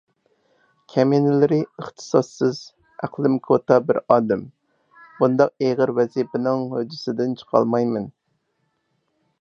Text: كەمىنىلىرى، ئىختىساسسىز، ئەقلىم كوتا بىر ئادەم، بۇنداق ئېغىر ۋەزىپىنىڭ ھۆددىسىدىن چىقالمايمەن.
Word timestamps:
كەمىنىلىرى، 0.93 1.57
ئىختىساسسىز، 1.81 2.61
ئەقلىم 3.07 3.35
كوتا 3.49 3.77
بىر 3.89 3.99
ئادەم، 4.15 4.41
بۇنداق 5.21 5.53
ئېغىر 5.67 5.93
ۋەزىپىنىڭ 6.01 6.65
ھۆددىسىدىن 6.75 7.37
چىقالمايمەن. 7.43 8.09